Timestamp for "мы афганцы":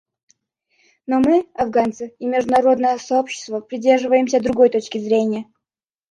1.19-2.15